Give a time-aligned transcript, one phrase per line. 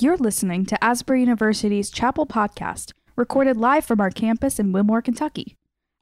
[0.00, 5.56] You're listening to Asbury University's Chapel Podcast, recorded live from our campus in Wilmore, Kentucky.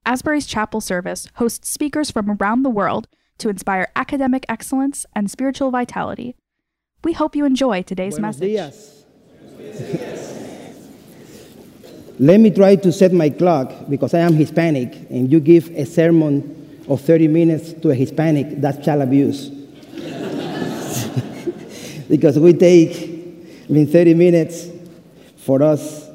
[0.06, 5.70] Asbury's Chapel service hosts speakers from around the world to inspire academic excellence and spiritual
[5.70, 6.34] vitality.
[7.04, 8.72] We hope you enjoy today's Buenos message.
[12.18, 15.84] Let me try to set my clock because I am Hispanic and you give a
[15.84, 19.50] sermon of 30 minutes to a Hispanic, that's child abuse.
[22.08, 23.11] because we take,
[23.72, 24.68] I mean, 30 minutes
[25.38, 26.06] for us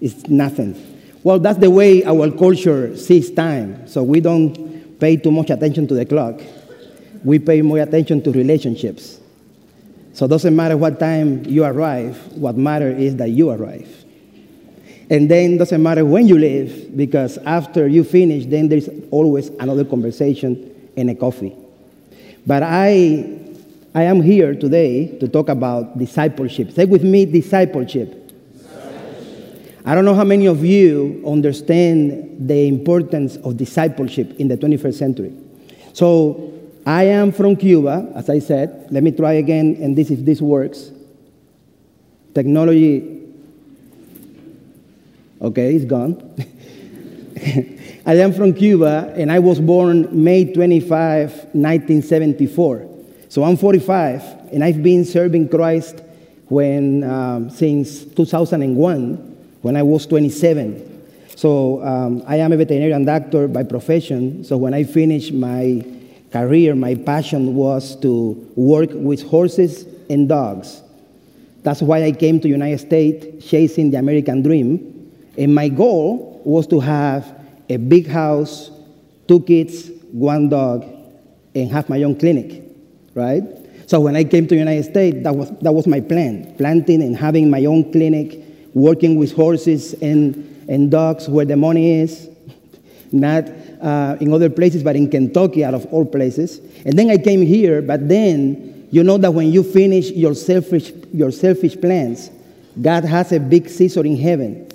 [0.00, 0.74] is nothing.
[1.22, 3.86] Well, that's the way our culture sees time.
[3.86, 6.40] So we don't pay too much attention to the clock.
[7.22, 9.20] We pay more attention to relationships.
[10.14, 13.88] So it doesn't matter what time you arrive, what matters is that you arrive.
[15.10, 19.50] And then it doesn't matter when you leave, because after you finish, then there's always
[19.60, 21.54] another conversation and a coffee.
[22.44, 23.39] But I,
[23.94, 26.72] I am here today to talk about discipleship.
[26.72, 28.16] Say with me, discipleship.
[29.84, 34.94] I don't know how many of you understand the importance of discipleship in the 21st
[34.94, 35.32] century.
[35.92, 36.52] So
[36.86, 38.86] I am from Cuba, as I said.
[38.90, 40.90] Let me try again, and this if this works.
[42.34, 43.20] Technology
[45.42, 46.34] Okay, it's gone.
[48.06, 52.89] I am from Cuba and I was born May 25, 1974.
[53.30, 56.02] So I'm 45 and I've been serving Christ
[56.48, 59.14] when, um, since 2001
[59.62, 61.06] when I was 27.
[61.36, 64.42] So um, I am a veterinarian doctor by profession.
[64.42, 65.86] So when I finished my
[66.32, 70.82] career, my passion was to work with horses and dogs.
[71.62, 75.12] That's why I came to the United States chasing the American dream.
[75.38, 77.32] And my goal was to have
[77.68, 78.72] a big house,
[79.28, 80.84] two kids, one dog,
[81.54, 82.59] and have my own clinic,
[83.14, 83.42] right?
[83.86, 87.02] So when I came to the United States, that was, that was my plan, planting
[87.02, 88.38] and having my own clinic,
[88.72, 92.28] working with horses and, and dogs where the money is,
[93.12, 93.48] not
[93.80, 96.60] uh, in other places, but in Kentucky, out of all places.
[96.84, 100.92] And then I came here, but then you know that when you finish your selfish,
[101.12, 102.30] your selfish plans,
[102.80, 104.68] God has a big Caesar in heaven.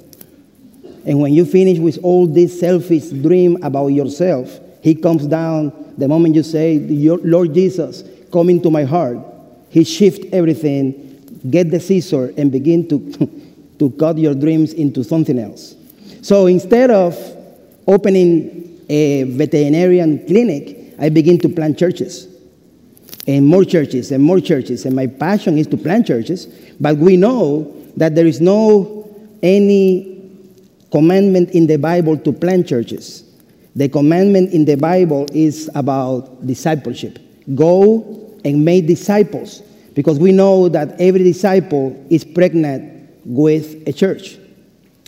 [1.06, 6.08] And when you finish with all this selfish dream about yourself, He comes down the
[6.08, 8.04] moment you say, Lord Jesus,
[8.36, 9.18] come into my heart.
[9.70, 13.00] He shifts everything, get the scissor, and begin to,
[13.80, 15.76] to cut your dreams into something else.
[16.22, 17.18] So instead of
[17.88, 22.28] opening a veterinarian clinic, I begin to plant churches
[23.26, 24.86] and more churches and more churches.
[24.86, 26.48] And my passion is to plant churches,
[26.80, 29.10] but we know that there is no
[29.42, 30.30] any
[30.92, 33.24] commandment in the Bible to plant churches.
[33.78, 37.20] The commandment in the Bible is about discipleship.
[37.54, 39.62] Go and make disciples
[39.94, 44.38] because we know that every disciple is pregnant with a church.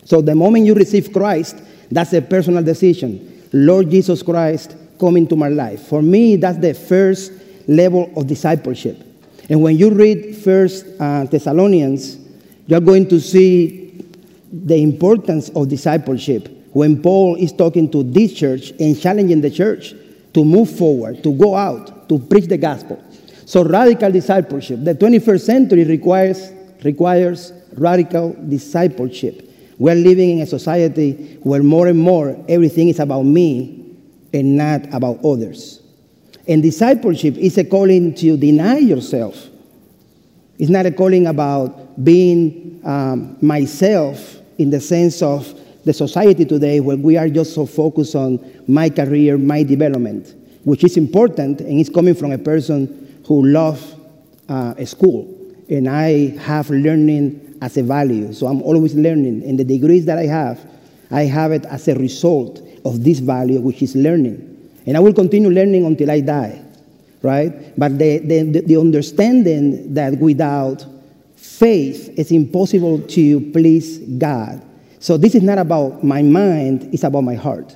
[0.03, 1.61] So the moment you receive Christ,
[1.91, 3.47] that's a personal decision.
[3.53, 5.87] Lord Jesus Christ, come into my life.
[5.87, 7.31] For me, that's the first
[7.67, 9.03] level of discipleship.
[9.49, 12.17] And when you read First uh, Thessalonians,
[12.65, 14.05] you're going to see
[14.51, 19.93] the importance of discipleship when Paul is talking to this church and challenging the church
[20.33, 23.03] to move forward, to go out, to preach the gospel.
[23.47, 24.83] So radical discipleship.
[24.83, 26.51] The 21st century requires,
[26.83, 29.49] requires radical discipleship.
[29.77, 33.95] We're living in a society where more and more everything is about me
[34.33, 35.81] and not about others.
[36.45, 39.47] And discipleship is a calling to deny yourself.
[40.59, 46.81] It's not a calling about being um, myself in the sense of the society today
[46.81, 50.35] where we are just so focused on my career, my development,
[50.65, 53.95] which is important and it's coming from a person who love
[54.49, 55.33] uh, school.
[55.69, 58.33] And I have learning as a value.
[58.33, 59.43] So I'm always learning.
[59.43, 60.59] And the degrees that I have,
[61.11, 64.43] I have it as a result of this value, which is learning.
[64.85, 66.63] And I will continue learning until I die,
[67.21, 67.77] right?
[67.77, 70.85] But the, the, the understanding that without
[71.35, 74.63] faith, it's impossible to please God.
[74.99, 77.75] So this is not about my mind, it's about my heart.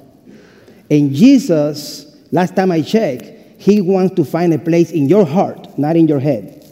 [0.89, 5.77] And Jesus, last time I checked, he wants to find a place in your heart,
[5.77, 6.65] not in your head.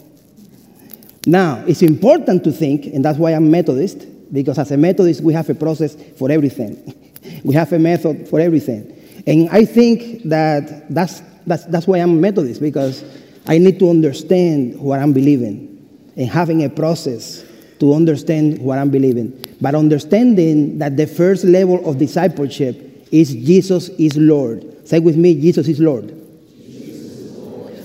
[1.24, 5.32] Now, it's important to think, and that's why I'm Methodist, because as a Methodist, we
[5.32, 6.92] have a process for everything.
[7.44, 8.92] we have a method for everything.
[9.24, 13.04] And I think that that's, that's, that's why I'm Methodist, because
[13.46, 15.68] I need to understand what I'm believing
[16.16, 17.44] and having a process
[17.78, 19.44] to understand what I'm believing.
[19.60, 24.88] But understanding that the first level of discipleship is Jesus is Lord.
[24.88, 26.16] Say with me, Jesus is Lord.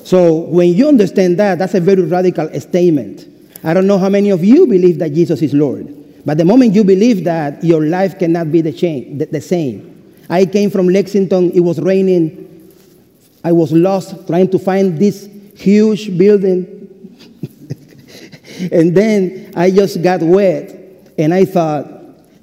[0.05, 3.27] So when you understand that, that's a very radical statement.
[3.63, 6.23] I don't know how many of you believe that Jesus is Lord.
[6.23, 10.13] But the moment you believe that, your life cannot be the, chain, the, the same.
[10.29, 12.71] I came from Lexington, it was raining.
[13.43, 17.17] I was lost trying to find this huge building.
[18.71, 20.69] and then I just got wet.
[21.17, 21.87] And I thought,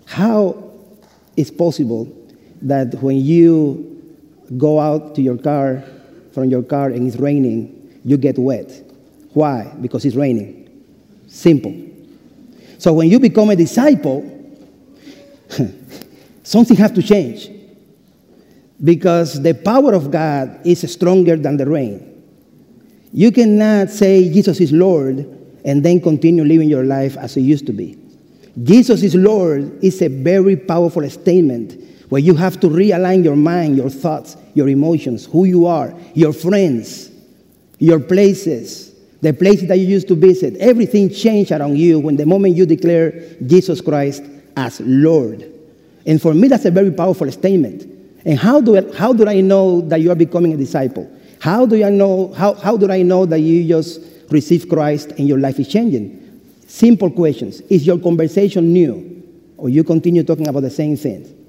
[0.05, 0.69] how
[1.37, 2.13] is possible
[2.63, 4.19] that when you
[4.57, 5.85] go out to your car,
[6.33, 8.71] from your car, and it's raining, you get wet?
[9.33, 9.73] Why?
[9.81, 10.69] Because it's raining.
[11.29, 11.75] Simple.
[12.79, 14.29] So when you become a disciple,
[16.43, 17.51] something has to change
[18.83, 22.09] because the power of God is stronger than the rain.
[23.13, 25.19] You cannot say Jesus is Lord
[25.65, 27.99] and then continue living your life as it used to be.
[28.63, 33.75] Jesus is Lord is a very powerful statement where you have to realign your mind,
[33.75, 37.11] your thoughts, your emotions, who you are, your friends,
[37.79, 40.55] your places, the places that you used to visit.
[40.59, 44.25] Everything changed around you when the moment you declare Jesus Christ
[44.59, 45.51] as Lord.
[46.05, 47.85] And for me, that's a very powerful statement.
[48.27, 51.11] And how do, I, how do I know that you are becoming a disciple?
[51.41, 55.27] How do I know, how, how do I know that you just received Christ and
[55.27, 56.43] your life is changing?
[56.67, 57.63] Simple questions.
[57.71, 59.09] Is your conversation new?
[59.57, 61.42] Or you continue talking about the same things?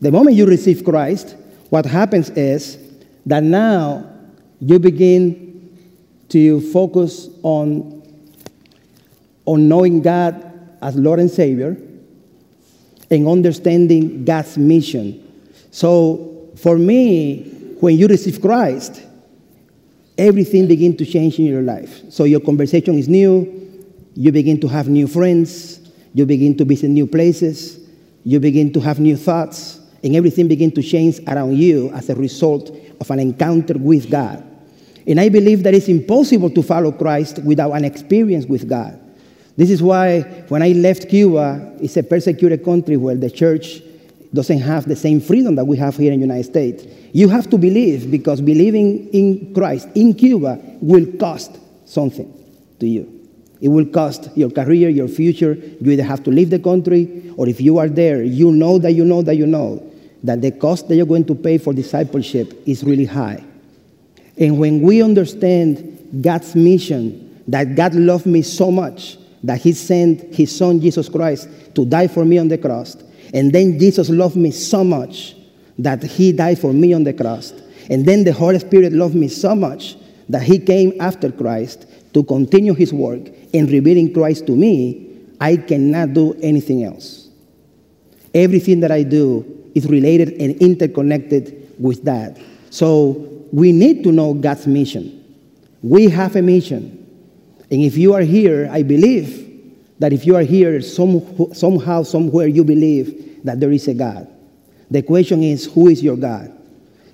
[0.00, 1.36] The moment you receive Christ,
[1.70, 2.78] what happens is
[3.26, 4.10] that now
[4.60, 5.44] you begin
[6.28, 8.02] to focus on,
[9.44, 10.52] on knowing God
[10.82, 11.76] as Lord and Savior
[13.10, 15.20] and understanding God's mission.
[15.70, 17.44] So for me,
[17.80, 19.02] when you receive Christ,
[20.16, 22.10] everything begins to change in your life.
[22.10, 23.82] So your conversation is new,
[24.14, 25.80] you begin to have new friends,
[26.14, 27.80] you begin to visit new places,
[28.24, 32.14] you begin to have new thoughts, and everything begins to change around you as a
[32.14, 32.70] result
[33.00, 34.44] of an encounter with God.
[35.06, 39.00] And I believe that it's impossible to follow Christ without an experience with God.
[39.56, 43.80] This is why when I left Cuba, it's a persecuted country where the church
[44.32, 46.84] doesn't have the same freedom that we have here in the United States.
[47.12, 52.30] You have to believe because believing in Christ in Cuba will cost something
[52.80, 53.10] to you.
[53.60, 55.54] It will cost your career, your future.
[55.80, 58.92] You either have to leave the country, or if you are there, you know that
[58.92, 59.90] you know that you know
[60.24, 63.44] that the cost that you're going to pay for discipleship is really high.
[64.38, 70.34] And when we understand God's mission, that God loved me so much that He sent
[70.34, 72.96] His Son, Jesus Christ, to die for me on the cross,
[73.34, 75.36] and then Jesus loved me so much
[75.78, 77.52] that He died for me on the cross,
[77.90, 79.96] and then the Holy Spirit loved me so much
[80.30, 85.58] that He came after Christ to continue His work in revealing Christ to me, I
[85.58, 87.28] cannot do anything else.
[88.32, 92.38] Everything that I do is related and interconnected with that.
[92.70, 95.20] So we need to know God's mission.
[95.82, 97.00] We have a mission.
[97.70, 99.44] And if you are here, I believe
[99.98, 104.28] that if you are here, some, somehow, somewhere, you believe that there is a God.
[104.90, 106.50] The question is, who is your God?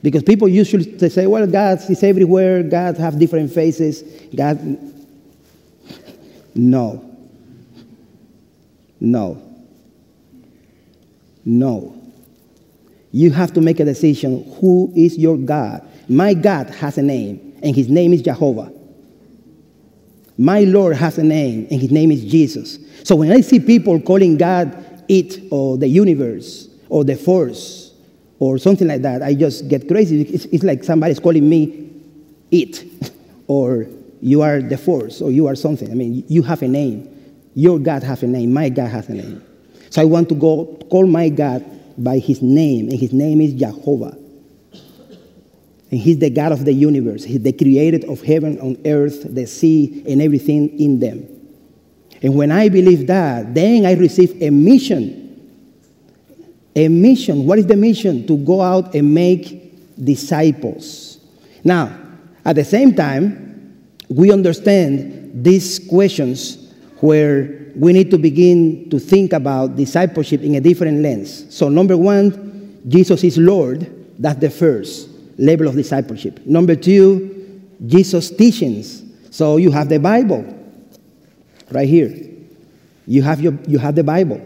[0.03, 4.03] Because people usually say, well, God is everywhere, God have different faces,
[4.35, 4.59] God.
[6.53, 7.17] No.
[8.99, 9.41] No.
[11.45, 12.00] No.
[13.13, 15.87] You have to make a decision who is your God.
[16.09, 18.73] My God has a name, and his name is Jehovah.
[20.39, 22.79] My Lord has a name, and his name is Jesus.
[23.05, 27.93] So when I see people calling God it, or the universe, or the force,
[28.39, 30.23] or something like that, I just get crazy.
[30.23, 31.91] It's, it's like somebody's calling me
[32.51, 32.85] it,
[33.49, 33.87] or
[34.23, 35.91] you are the force, or you are something.
[35.91, 37.09] I mean, you have a name.
[37.55, 38.53] Your God has a name.
[38.53, 39.45] My God has a name.
[39.91, 41.65] So I want to go call my God
[42.03, 44.17] by his name, and his name is Jehovah.
[45.91, 47.25] And he's the God of the universe.
[47.25, 51.27] He's the creator of heaven and earth, the sea, and everything in them.
[52.23, 55.17] And when I believe that, then I receive a mission.
[56.77, 57.45] A mission.
[57.47, 58.27] What is the mission?
[58.29, 61.19] To go out and make disciples.
[61.65, 61.99] Now,
[62.45, 69.33] at the same time, we understand these questions where we need to begin to think
[69.33, 71.55] about discipleship in a different lens.
[71.55, 73.91] So, number one, Jesus is Lord.
[74.19, 75.09] That's the first
[75.39, 76.45] level of discipleship.
[76.47, 79.03] Number two, Jesus' teachings.
[79.31, 80.45] So, you have the Bible
[81.71, 82.15] right here.
[83.07, 84.41] You have, your, you have the Bible.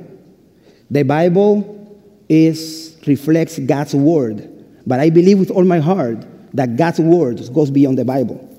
[0.91, 4.51] The Bible is, reflects God's word.
[4.87, 8.54] But I believe with all my heart that God's word goes beyond the Bible.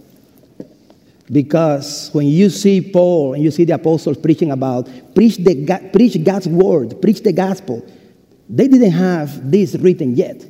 [1.32, 6.24] Because when you see Paul and you see the apostles preaching about preach, the, preach
[6.24, 7.86] God's word, preach the gospel,
[8.48, 10.46] they didn't have this written yet.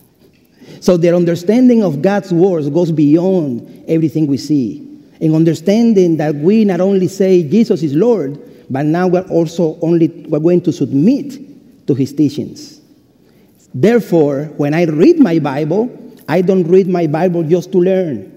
[0.80, 4.88] so their understanding of God's words goes beyond everything we see.
[5.20, 10.08] and understanding that we not only say Jesus is Lord, but now we're also only
[10.28, 12.80] we're going to submit to his teachings.
[13.74, 15.90] Therefore, when I read my Bible,
[16.28, 18.34] I don't read my Bible just to learn.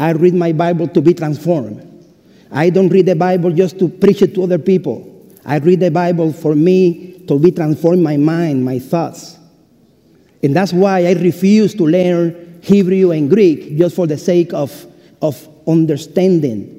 [0.00, 1.86] I read my Bible to be transformed.
[2.50, 5.28] I don't read the Bible just to preach it to other people.
[5.44, 9.36] I read the Bible for me to be transformed my mind, my thoughts.
[10.42, 14.86] And that's why I refuse to learn Hebrew and Greek just for the sake of,
[15.20, 16.78] of understanding.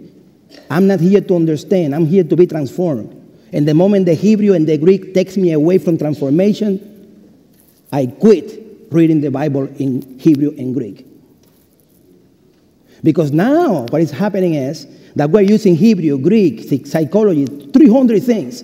[0.72, 3.16] I'm not here to understand, I'm here to be transformed.
[3.54, 6.82] And the moment the Hebrew and the Greek takes me away from transformation,
[7.92, 11.06] I quit reading the Bible in Hebrew and Greek.
[13.04, 18.64] Because now what is happening is that we're using Hebrew, Greek, psychology, 300 things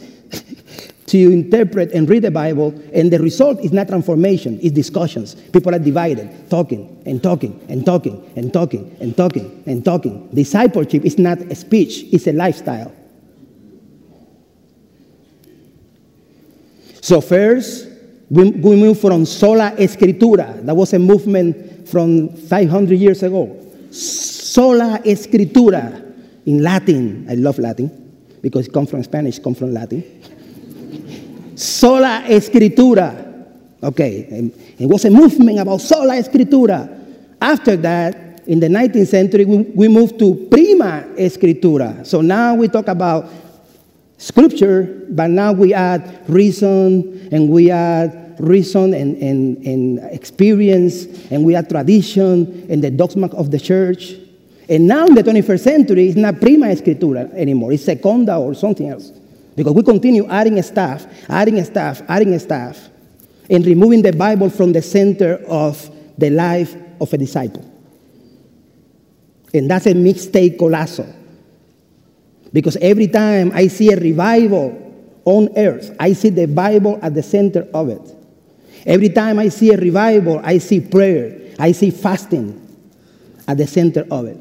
[1.08, 5.36] to interpret and read the Bible, and the result is not transformation, it's discussions.
[5.36, 10.30] People are divided, talking and talking and talking and talking and talking and talking.
[10.34, 12.94] Discipleship is not a speech, it's a lifestyle.
[17.02, 17.88] So, first,
[18.30, 20.66] we, we move from sola escritura.
[20.66, 23.67] That was a movement from 500 years ago.
[23.98, 26.04] Sola escritura
[26.46, 27.26] in Latin.
[27.30, 27.90] I love Latin
[28.42, 30.04] because it comes from Spanish, comes from Latin.
[31.58, 33.26] sola escritura.
[33.82, 36.90] Okay, it was a movement about sola escritura.
[37.42, 42.06] After that, in the 19th century, we, we moved to prima escritura.
[42.06, 43.30] So now we talk about
[44.18, 51.44] scripture, but now we add reason and we add reason and, and, and experience and
[51.44, 54.14] we add tradition and the dogma of the church.
[54.70, 58.90] And now in the 21st century, it's not prima escritura anymore, it's seconda or something
[58.90, 59.12] else.
[59.56, 62.90] Because we continue adding stuff, adding stuff, adding stuff,
[63.50, 67.66] and removing the Bible from the center of the life of a disciple.
[69.54, 71.08] And that's a mistake colossal.
[72.54, 74.84] Because every time I see a revival
[75.26, 78.17] on earth, I see the Bible at the center of it.
[78.86, 82.64] Every time I see a revival, I see prayer, I see fasting
[83.48, 84.38] at the center of it.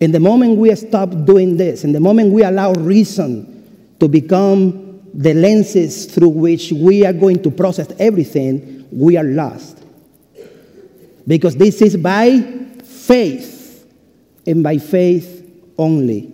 [0.00, 5.00] In the moment we stop doing this, in the moment we allow reason to become
[5.12, 9.82] the lenses through which we are going to process everything, we are lost.
[11.26, 12.40] Because this is by
[12.84, 13.86] faith
[14.46, 15.44] and by faith
[15.76, 16.32] only.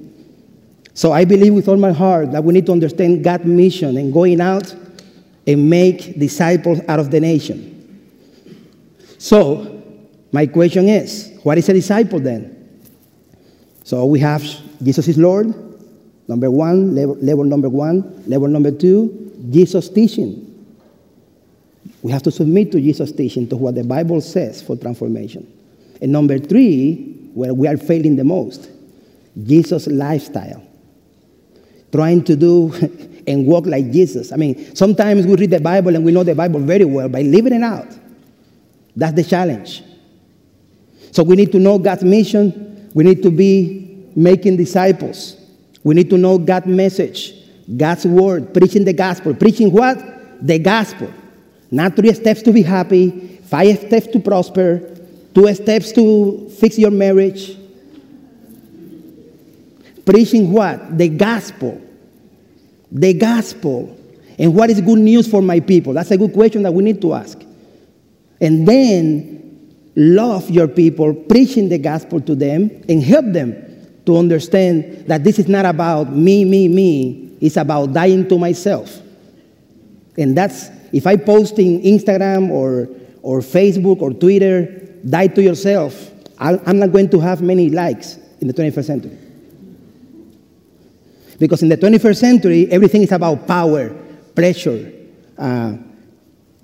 [0.92, 4.12] So I believe with all my heart that we need to understand God's mission and
[4.12, 4.74] going out
[5.46, 7.70] and make disciples out of the nation.
[9.18, 9.82] So,
[10.32, 12.54] my question is what is a disciple then?
[13.84, 14.42] So we have
[14.82, 15.54] Jesus is Lord,
[16.26, 18.24] number one, level, level number one.
[18.26, 20.40] Level number two, Jesus teaching.
[22.02, 25.50] We have to submit to Jesus' teaching, to what the Bible says for transformation.
[26.02, 28.68] And number three, where we are failing the most,
[29.42, 30.66] Jesus' lifestyle.
[31.92, 32.72] Trying to do
[33.26, 34.32] and walk like Jesus.
[34.32, 37.22] I mean, sometimes we read the Bible and we know the Bible very well by
[37.22, 37.88] living it out.
[38.96, 39.82] That's the challenge.
[41.10, 45.36] So we need to know God's mission we need to be making disciples.
[45.82, 47.34] We need to know God's message,
[47.76, 49.34] God's word, preaching the gospel.
[49.34, 49.98] Preaching what?
[50.46, 51.12] The gospel.
[51.70, 54.96] Not three steps to be happy, five steps to prosper,
[55.34, 57.58] two steps to fix your marriage.
[60.06, 60.96] Preaching what?
[60.96, 61.80] The gospel.
[62.94, 64.00] The gospel.
[64.38, 65.92] And what is good news for my people?
[65.92, 67.40] That's a good question that we need to ask.
[68.40, 73.54] And then love your people, preaching the gospel to them, and help them
[74.06, 77.36] to understand that this is not about me, me, me.
[77.40, 79.00] It's about dying to myself.
[80.16, 82.88] And that's, if I post in Instagram or,
[83.22, 84.66] or Facebook or Twitter,
[85.08, 89.18] die to yourself, I'm not going to have many likes in the 21st century.
[91.44, 93.90] Because in the 21st century, everything is about power,
[94.34, 94.90] pressure,
[95.36, 95.76] uh,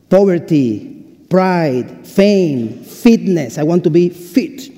[0.09, 3.59] poverty, pride, fame, fitness.
[3.59, 4.71] I want to be fit.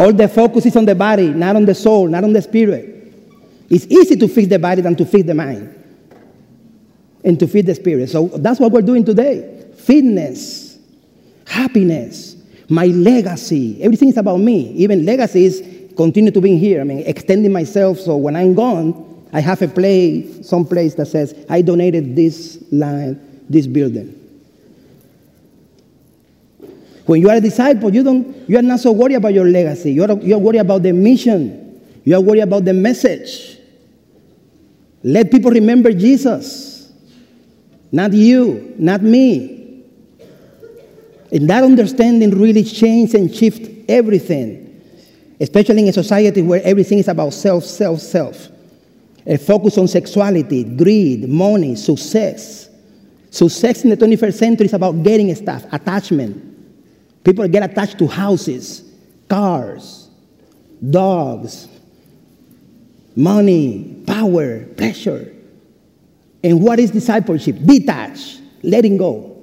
[0.00, 3.14] All the focus is on the body, not on the soul, not on the spirit.
[3.70, 5.72] It's easy to fix the body than to fix the mind
[7.22, 8.10] and to feed the spirit.
[8.10, 9.72] So that's what we're doing today.
[9.76, 10.80] Fitness,
[11.46, 12.34] happiness,
[12.68, 13.80] my legacy.
[13.84, 14.72] Everything is about me.
[14.72, 16.80] Even legacy is continue to be here.
[16.80, 21.06] I mean, extending myself so when I'm gone, I have a place, some place that
[21.06, 24.14] says, I donated this land, this building.
[27.04, 29.92] When you are a disciple, you, don't, you are not so worried about your legacy.
[29.92, 31.80] You are, you are worried about the mission.
[32.04, 33.58] You are worried about the message.
[35.02, 36.92] Let people remember Jesus,
[37.90, 39.82] not you, not me.
[41.32, 44.67] And that understanding really changed and shifted everything,
[45.40, 48.48] especially in a society where everything is about self, self, self.
[49.26, 52.68] A focus on sexuality, greed, money, success.
[53.30, 56.44] Success in the 21st century is about getting stuff, attachment.
[57.24, 58.82] People get attached to houses,
[59.28, 60.08] cars,
[60.88, 61.68] dogs,
[63.14, 65.34] money, power, pleasure.
[66.42, 67.56] And what is discipleship?
[67.64, 69.36] Detach, letting go.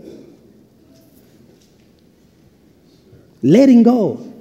[3.43, 4.34] Letting go.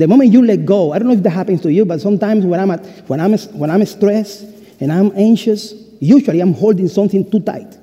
[0.00, 2.46] The moment you let go, I don't know if that happens to you, but sometimes
[2.46, 4.44] when I'm, at, when I'm, when I'm stressed
[4.80, 7.76] and I'm anxious, usually I'm holding something too tight.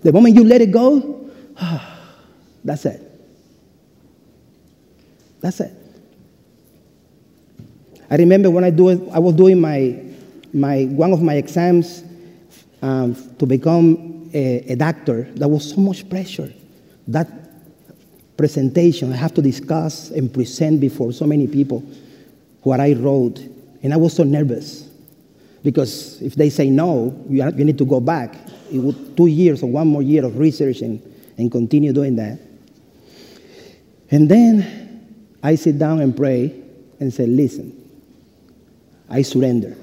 [0.00, 1.30] The moment you let it go,
[2.64, 3.02] that's it.
[5.42, 5.74] That's it.
[8.10, 10.02] I remember when I, do I was doing my,
[10.54, 12.02] my, one of my exams
[12.80, 15.24] um, to become a, a doctor.
[15.34, 16.50] There was so much pressure.
[17.08, 17.41] That
[18.36, 21.80] presentation, I have to discuss and present before so many people
[22.62, 23.38] what I wrote.
[23.82, 24.88] And I was so nervous
[25.62, 28.34] because if they say no, you, you need to go back.
[28.70, 31.00] It would two years or one more year of research and,
[31.36, 32.38] and continue doing that.
[34.10, 36.54] And then I sit down and pray
[37.00, 37.78] and say, listen,
[39.08, 39.76] I surrender.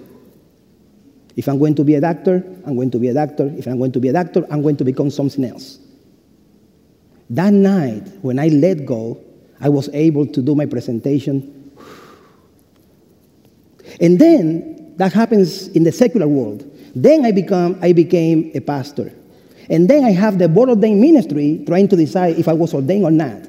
[1.36, 3.48] If I'm going to be a doctor, I'm going to be a doctor.
[3.58, 5.80] If I'm going to be a doctor, I'm going to become something else.
[7.30, 9.24] That night, when I let go,
[9.62, 11.74] I was able to do my presentation.
[14.02, 16.66] And then that happens in the secular world.
[16.96, 19.14] Then I, become, I became a pastor.
[19.70, 23.04] And then I have the board ordained ministry trying to decide if I was ordained
[23.04, 23.44] or not.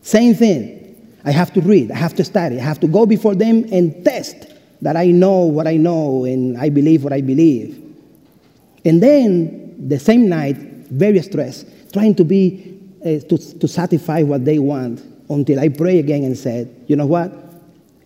[0.00, 0.78] Same thing.
[1.24, 4.02] I have to read, I have to study, I have to go before them and
[4.04, 4.36] test
[4.80, 7.76] that I know what I know and I believe what I believe.
[8.84, 14.44] And then the same night, very stressed, trying to be, uh, to, to satisfy what
[14.44, 17.32] they want until I pray again and said, you know what?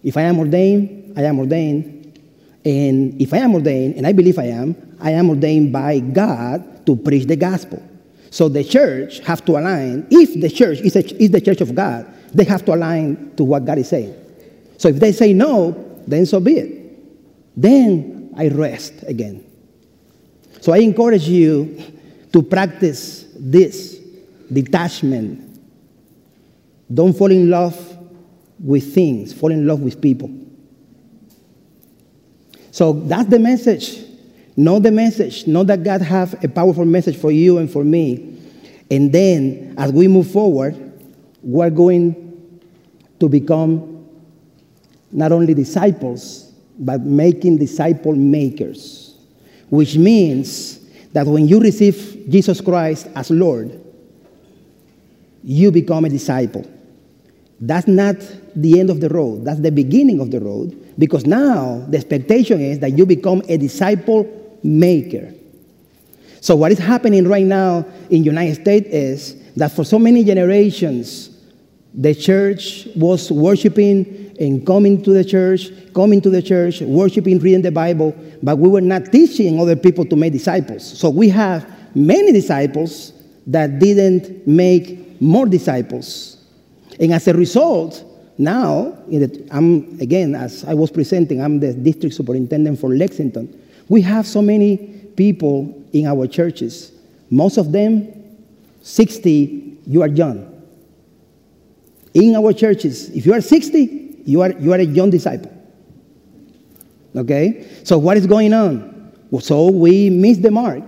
[0.03, 2.21] If I am ordained, I am ordained.
[2.65, 6.87] And if I am ordained, and I believe I am, I am ordained by God
[6.87, 7.83] to preach the gospel.
[8.31, 10.07] So the church have to align.
[10.11, 13.45] If the church is, a, is the church of God, they have to align to
[13.45, 14.15] what God is saying.
[14.79, 17.53] So if they say no, then so be it.
[17.57, 19.45] Then I rest again.
[20.61, 21.77] So I encourage you
[22.33, 23.99] to practice this
[24.53, 25.61] detachment.
[26.93, 27.99] Don't fall in love
[28.63, 30.31] with things, fall in love with people.
[32.71, 33.99] So that's the message.
[34.57, 35.47] Know the message.
[35.47, 38.39] Know that God has a powerful message for you and for me.
[38.91, 40.77] And then as we move forward,
[41.43, 42.61] we're going
[43.19, 44.07] to become
[45.11, 49.17] not only disciples, but making disciple makers,
[49.69, 50.82] which means
[51.13, 53.79] that when you receive Jesus Christ as Lord,
[55.45, 56.69] you become a disciple.
[57.61, 58.17] That's not
[58.57, 62.61] the end of the road, that's the beginning of the road, because now the expectation
[62.61, 65.33] is that you become a disciple maker.
[66.41, 70.25] So what is happening right now in the United States is that for so many
[70.25, 71.31] generations,
[71.95, 77.63] the church was worshiping and coming to the church, coming to the church, worshiping, reading
[77.63, 80.99] the Bible, but we were not teaching other people to make disciples.
[80.99, 83.13] So we have many disciples
[83.47, 86.39] that didn't make more disciples.
[86.99, 88.05] And as a result,
[88.39, 93.61] now, the, I'm, again, as I was presenting, I'm the district superintendent for Lexington.
[93.89, 94.79] We have so many
[95.17, 96.93] people in our churches.
[97.31, 98.09] Most of them,
[98.81, 100.52] 60, you are young
[102.15, 105.53] in our churches, if you are 60, you are, you are a young disciple.
[107.17, 107.67] Okay?
[107.85, 109.13] So, what is going on?
[109.41, 110.85] So, we miss the mark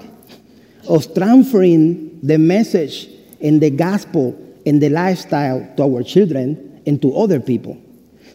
[0.88, 3.08] of transferring the message
[3.40, 7.80] and the gospel and the lifestyle to our children and to other people.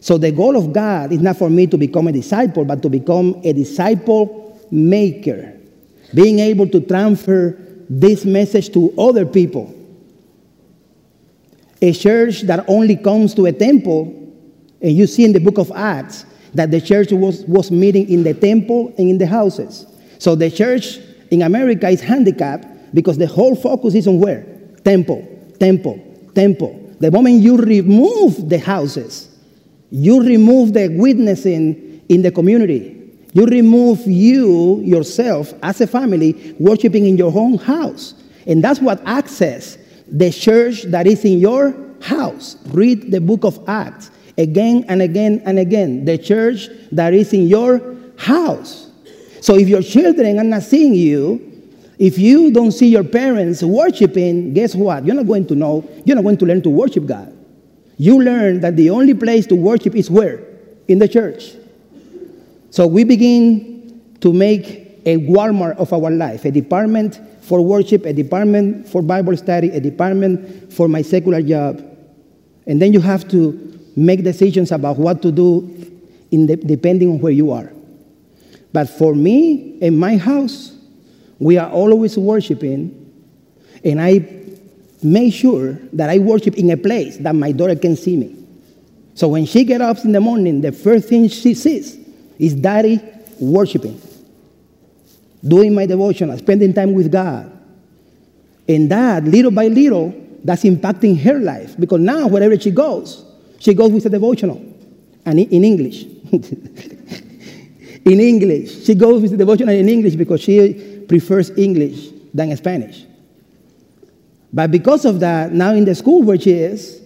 [0.00, 2.88] So, the goal of God is not for me to become a disciple, but to
[2.88, 5.52] become a disciple maker,
[6.14, 7.56] being able to transfer
[7.88, 9.76] this message to other people
[11.82, 14.04] a church that only comes to a temple,
[14.80, 18.22] and you see in the book of Acts that the church was, was meeting in
[18.22, 19.86] the temple and in the houses.
[20.18, 20.98] So the church
[21.30, 24.44] in America is handicapped because the whole focus is on where?
[24.84, 25.26] Temple,
[25.58, 26.94] temple, temple.
[27.00, 29.28] The moment you remove the houses,
[29.90, 32.96] you remove the witnessing in the community.
[33.32, 38.14] You remove you, yourself, as a family, worshiping in your own house.
[38.46, 39.78] And that's what access
[40.10, 42.56] the church that is in your house.
[42.68, 46.04] Read the book of Acts again and again and again.
[46.04, 48.90] The church that is in your house.
[49.40, 51.50] So if your children are not seeing you
[52.00, 55.04] If you don't see your parents worshiping, guess what?
[55.04, 57.30] You're not going to know, you're not going to learn to worship God.
[57.98, 60.40] You learn that the only place to worship is where?
[60.88, 61.52] In the church.
[62.70, 68.12] So we begin to make a Walmart of our life, a department for worship, a
[68.12, 71.82] department for Bible study, a department for my secular job.
[72.66, 75.76] And then you have to make decisions about what to do
[76.30, 77.72] in the, depending on where you are.
[78.72, 80.76] But for me, in my house,
[81.38, 82.94] we are always worshiping,
[83.82, 84.28] and I
[85.02, 88.36] make sure that I worship in a place that my daughter can see me.
[89.14, 91.98] So when she gets up in the morning, the first thing she sees
[92.38, 93.00] is daddy
[93.40, 94.00] worshiping,
[95.46, 97.50] doing my devotion, spending time with God.
[98.68, 103.24] And that, little by little, that's impacting her life because now wherever she goes,
[103.58, 104.64] she goes with a devotional
[105.26, 106.04] and in English.
[108.04, 108.84] in English.
[108.84, 113.04] She goes with the devotional in English because she prefers English than Spanish.
[114.52, 117.00] But because of that, now in the school where she is,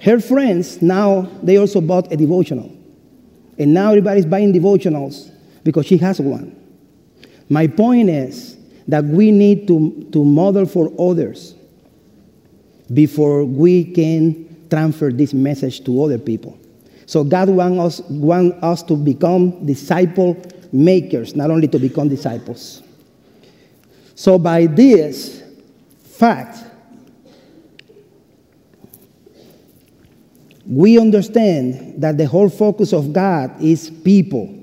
[0.00, 2.74] her friends now they also bought a devotional.
[3.58, 5.30] And now everybody's buying devotionals
[5.64, 6.54] because she has one.
[7.48, 8.56] My point is
[8.88, 11.54] that we need to, to model for others
[12.92, 16.58] before we can transfer this message to other people.
[17.06, 20.36] So God wants us, want us to become disciple
[20.72, 22.82] makers, not only to become disciples.
[24.14, 25.42] So by this
[26.04, 26.58] fact,
[30.66, 34.54] we understand that the whole focus of God is people,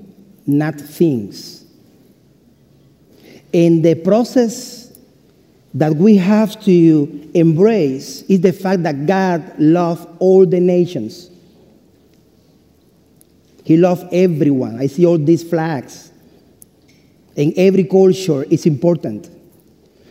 [0.46, 1.55] not things.
[3.52, 4.98] And the process
[5.74, 11.30] that we have to embrace is the fact that God loves all the nations.
[13.64, 14.78] He loves everyone.
[14.78, 16.12] I see all these flags.
[17.36, 19.28] And every culture is important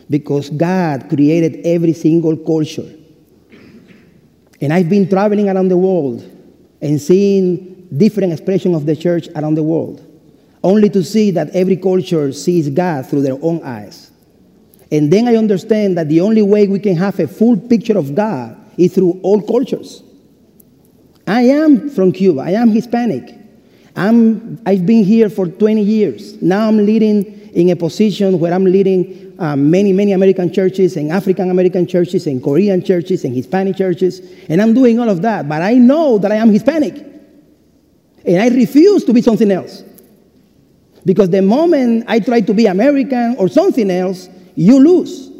[0.08, 2.88] because God created every single culture.
[4.60, 6.22] And I've been traveling around the world
[6.80, 10.04] and seeing different expressions of the church around the world,
[10.62, 14.10] only to see that every culture sees God through their own eyes.
[14.90, 18.14] And then I understand that the only way we can have a full picture of
[18.14, 20.02] God is through all cultures.
[21.26, 23.34] I am from Cuba, I am Hispanic.
[23.96, 26.40] I'm, I've been here for 20 years.
[26.42, 31.10] Now I'm leading in a position where I'm leading um, many, many American churches and
[31.10, 34.20] African American churches and Korean churches and Hispanic churches.
[34.48, 35.48] And I'm doing all of that.
[35.48, 36.94] But I know that I am Hispanic.
[38.24, 39.82] And I refuse to be something else.
[41.06, 45.30] Because the moment I try to be American or something else, you lose.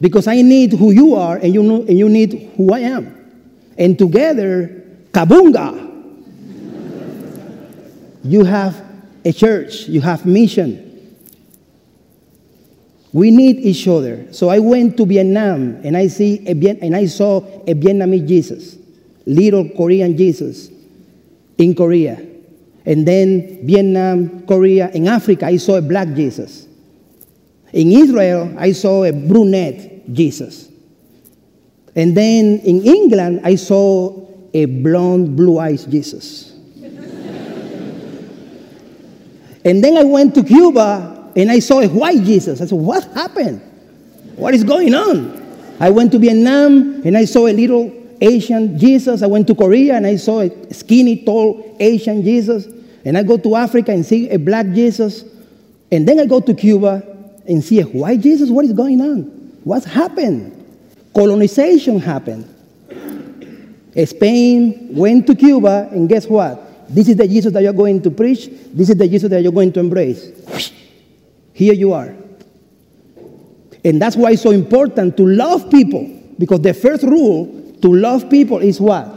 [0.00, 3.12] Because I need who you are and you, know, and you need who I am.
[3.76, 5.82] And together, kabunga,
[8.22, 8.80] you have
[9.24, 10.84] a church, you have mission.
[13.12, 14.32] We need each other.
[14.32, 18.76] So I went to Vietnam and I see a, and I saw a Vietnamese Jesus,
[19.24, 20.70] little Korean Jesus
[21.58, 22.35] in Korea.
[22.86, 26.68] And then Vietnam, Korea, in Africa, I saw a black Jesus.
[27.72, 30.70] In Israel, I saw a brunette Jesus.
[31.96, 36.52] And then in England, I saw a blonde, blue eyed Jesus.
[39.64, 42.60] and then I went to Cuba and I saw a white Jesus.
[42.60, 43.60] I said, What happened?
[44.36, 45.42] What is going on?
[45.80, 49.22] I went to Vietnam and I saw a little Asian Jesus.
[49.22, 52.75] I went to Korea and I saw a skinny, tall Asian Jesus.
[53.06, 55.24] And I go to Africa and see a black Jesus.
[55.92, 57.04] And then I go to Cuba
[57.46, 58.50] and see a white Jesus.
[58.50, 59.22] What is going on?
[59.62, 60.52] What's happened?
[61.14, 62.52] Colonization happened.
[64.04, 66.60] Spain went to Cuba, and guess what?
[66.92, 68.48] This is the Jesus that you're going to preach.
[68.74, 70.30] This is the Jesus that you're going to embrace.
[71.52, 72.14] Here you are.
[73.84, 76.04] And that's why it's so important to love people.
[76.38, 79.08] Because the first rule to love people is what?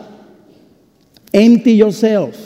[1.34, 2.38] Empty yourself.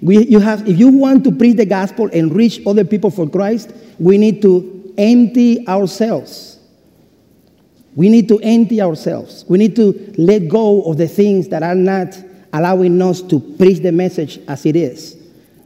[0.00, 3.28] We, you have, if you want to preach the gospel and reach other people for
[3.28, 6.58] Christ, we need to empty ourselves.
[7.94, 9.44] We need to empty ourselves.
[9.48, 12.18] We need to let go of the things that are not
[12.52, 15.16] allowing us to preach the message as it is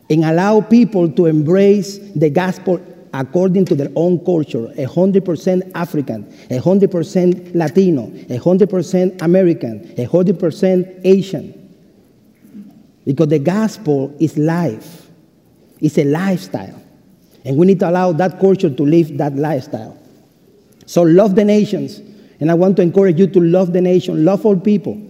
[0.08, 2.80] and allow people to embrace the gospel
[3.14, 11.59] according to their own culture 100% African, 100% Latino, 100% American, 100% Asian.
[13.04, 15.08] Because the gospel is life,
[15.80, 16.80] it's a lifestyle.
[17.44, 19.96] And we need to allow that culture to live that lifestyle.
[20.86, 22.00] So love the nations.
[22.40, 25.00] And I want to encourage you to love the nation, love all people.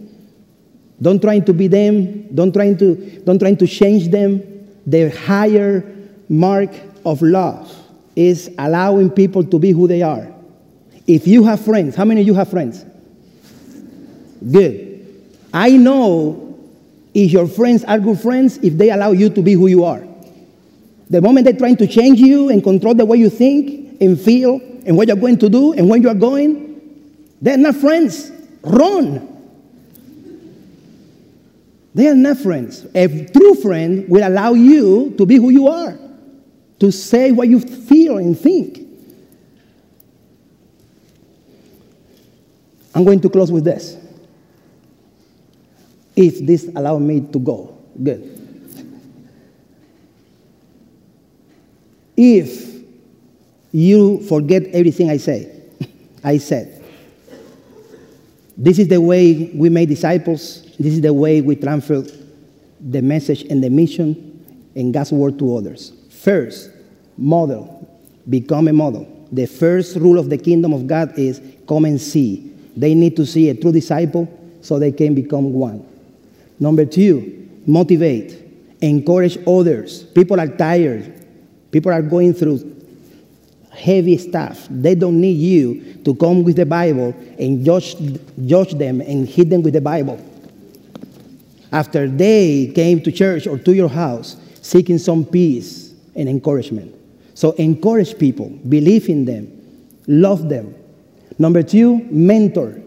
[1.02, 4.42] Don't try to be them, don't try to, don't try to change them.
[4.86, 5.84] Their higher
[6.28, 6.70] mark
[7.04, 7.74] of love
[8.14, 10.32] is allowing people to be who they are.
[11.06, 12.84] If you have friends, how many of you have friends?
[14.50, 15.30] Good.
[15.52, 16.49] I know
[17.14, 20.06] if your friends are good friends if they allow you to be who you are.
[21.08, 24.60] The moment they're trying to change you and control the way you think and feel
[24.86, 26.80] and what you're going to do and where you're going,
[27.42, 28.30] they're not friends.
[28.62, 29.26] Run.
[31.94, 32.86] They are not friends.
[32.94, 35.98] A true friend will allow you to be who you are,
[36.78, 38.86] to say what you feel and think.
[42.94, 43.96] I'm going to close with this.
[46.16, 48.36] If this allow me to go, good.
[52.16, 52.70] If
[53.72, 55.62] you forget everything I say,
[56.24, 56.84] I said,
[58.56, 60.62] this is the way we make disciples.
[60.78, 62.04] This is the way we transfer
[62.80, 64.26] the message and the mission
[64.74, 65.92] and God's word to others.
[66.10, 66.70] First,
[67.16, 67.88] model,
[68.28, 69.28] become a model.
[69.32, 72.52] The first rule of the kingdom of God is come and see.
[72.76, 74.28] They need to see a true disciple
[74.60, 75.86] so they can become one.
[76.60, 78.36] Number two, motivate,
[78.82, 80.04] encourage others.
[80.04, 81.26] People are tired.
[81.70, 82.76] People are going through
[83.70, 84.66] heavy stuff.
[84.70, 87.96] They don't need you to come with the Bible and judge,
[88.44, 90.24] judge them and hit them with the Bible.
[91.72, 96.94] After they came to church or to your house seeking some peace and encouragement.
[97.34, 99.50] So encourage people, believe in them,
[100.06, 100.74] love them.
[101.38, 102.82] Number two, mentor.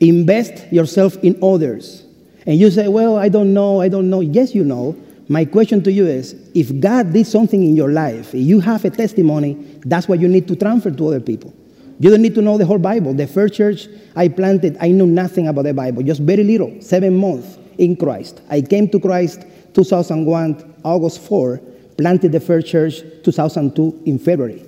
[0.00, 2.07] Invest yourself in others.
[2.48, 4.20] And you say, Well, I don't know, I don't know.
[4.20, 4.96] Yes, you know.
[5.28, 8.86] My question to you is if God did something in your life, if you have
[8.86, 9.52] a testimony,
[9.84, 11.52] that's what you need to transfer to other people.
[12.00, 13.12] You don't need to know the whole Bible.
[13.12, 17.14] The first church I planted, I knew nothing about the Bible, just very little, seven
[17.14, 18.40] months in Christ.
[18.48, 21.60] I came to Christ 2001, August 4,
[21.98, 24.64] planted the first church 2002 in February.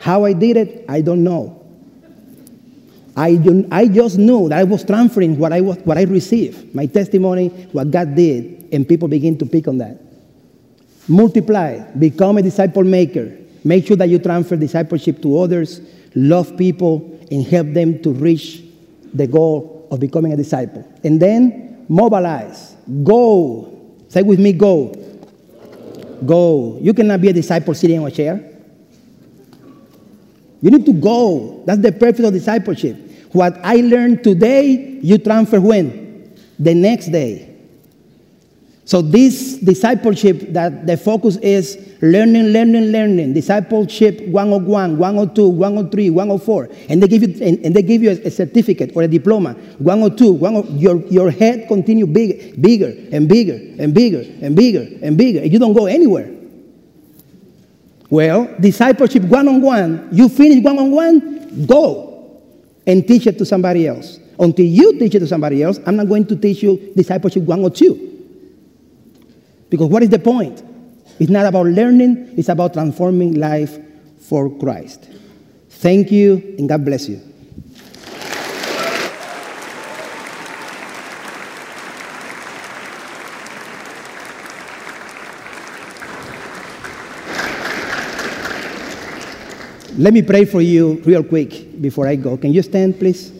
[0.00, 1.59] How I did it, I don't know.
[3.16, 3.38] I,
[3.70, 7.48] I just knew that I was transferring what I, was, what I received, my testimony,
[7.72, 9.98] what God did, and people begin to pick on that.
[11.08, 13.36] Multiply, become a disciple maker.
[13.64, 15.80] Make sure that you transfer discipleship to others,
[16.14, 18.62] love people, and help them to reach
[19.12, 20.86] the goal of becoming a disciple.
[21.02, 23.76] And then mobilize, go.
[24.08, 24.94] Say with me, go.
[26.24, 26.78] Go.
[26.80, 28.49] You cannot be a disciple sitting in a chair.
[30.62, 31.62] You need to go.
[31.66, 32.96] That's the purpose of discipleship.
[33.32, 36.34] What I learned today, you transfer when?
[36.58, 37.46] The next day.
[38.84, 46.68] So this discipleship that the focus is learning, learning, learning, discipleship 101, 102, 103, 104,
[46.88, 49.52] and they give you and, and they give you a, a, certificate or a diploma.
[49.78, 55.16] 102, 102 your, your head continue big, bigger and bigger and bigger and bigger and
[55.16, 55.38] bigger.
[55.38, 56.39] And you don't go anywhere.
[58.10, 62.42] Well, discipleship one on one, you finish one on one, go
[62.86, 64.18] and teach it to somebody else.
[64.38, 67.62] Until you teach it to somebody else, I'm not going to teach you discipleship one
[67.62, 68.08] or two.
[69.68, 70.62] Because what is the point?
[71.20, 73.78] It's not about learning, it's about transforming life
[74.18, 75.08] for Christ.
[75.68, 77.29] Thank you, and God bless you.
[90.00, 92.38] Let me pray for you real quick before I go.
[92.38, 93.36] Can you stand, please?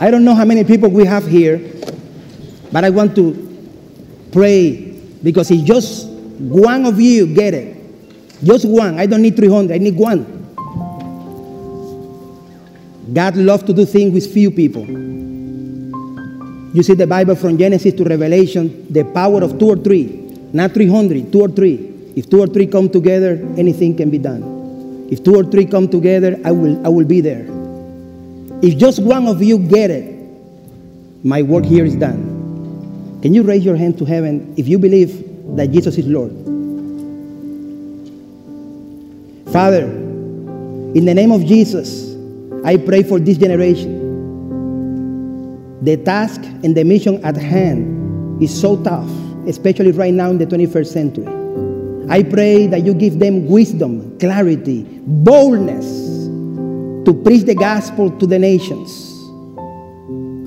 [0.00, 1.70] I don't know how many people we have here
[2.74, 3.30] but I want to
[4.32, 7.76] pray because if just one of you get it,
[8.42, 10.26] just one, I don't need 300, I need one.
[13.14, 14.84] God loves to do things with few people.
[16.74, 20.72] You see the Bible from Genesis to Revelation, the power of two or three, not
[20.72, 21.93] 300, two or three.
[22.16, 25.08] If two or three come together, anything can be done.
[25.10, 27.46] If two or three come together, I will, I will be there.
[28.62, 30.14] If just one of you get it,
[31.24, 33.18] my work here is done.
[33.20, 36.30] Can you raise your hand to heaven if you believe that Jesus is Lord?
[39.52, 42.14] Father, in the name of Jesus,
[42.64, 44.02] I pray for this generation.
[45.82, 49.08] The task and the mission at hand is so tough,
[49.46, 51.43] especially right now in the 21st century.
[52.08, 55.86] I pray that you give them wisdom, clarity, boldness
[57.06, 59.10] to preach the gospel to the nations.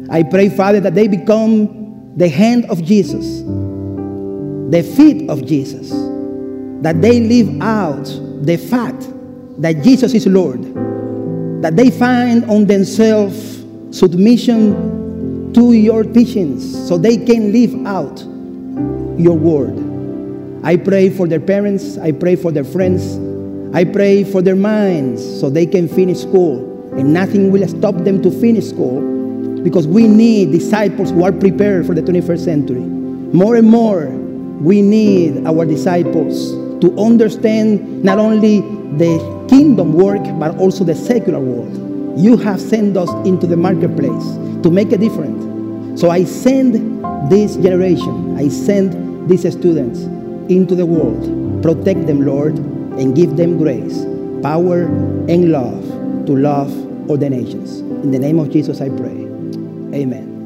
[0.10, 3.42] I pray, Father, that they become the hand of Jesus,
[4.72, 5.90] the feet of Jesus,
[6.82, 8.06] that they live out
[8.44, 9.08] the fact
[9.62, 10.64] that Jesus is Lord,
[11.62, 18.20] that they find on themselves submission to your teachings so they can live out
[19.20, 19.87] your word.
[20.68, 21.98] I pray for their parents.
[21.98, 23.18] I pray for their friends.
[23.74, 26.92] I pray for their minds so they can finish school.
[26.92, 31.86] And nothing will stop them to finish school because we need disciples who are prepared
[31.86, 32.82] for the 21st century.
[32.82, 34.08] More and more,
[34.60, 36.52] we need our disciples
[36.82, 38.60] to understand not only
[38.98, 42.20] the kingdom work but also the secular world.
[42.20, 44.26] You have sent us into the marketplace
[44.64, 46.02] to make a difference.
[46.02, 47.02] So I send
[47.32, 50.17] this generation, I send these students
[50.50, 51.62] into the world.
[51.62, 52.58] Protect them, Lord,
[53.00, 54.06] and give them grace,
[54.42, 54.84] power,
[55.28, 55.84] and love
[56.26, 56.72] to love
[57.10, 57.80] all the nations.
[58.04, 59.26] In the name of Jesus, I pray.
[59.94, 60.37] Amen.